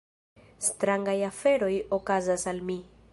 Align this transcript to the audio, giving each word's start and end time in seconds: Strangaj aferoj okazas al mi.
Strangaj 0.67 1.15
aferoj 1.29 1.71
okazas 2.01 2.47
al 2.53 2.65
mi. 2.71 2.83